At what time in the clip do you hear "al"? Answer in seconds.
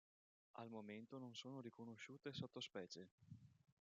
0.55-0.67